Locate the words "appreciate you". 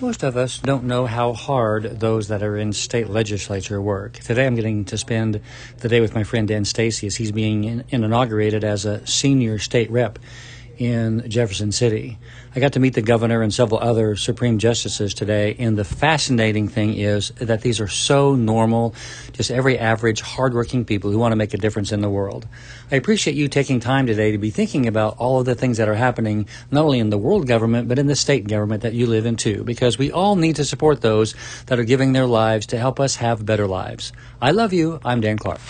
22.96-23.48